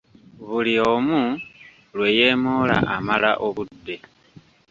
Buli 0.47 0.75
oli 0.91 1.19
lwe 1.95 2.07
yeemoola 2.17 2.77
amala 2.95 3.31
obudde. 3.47 3.95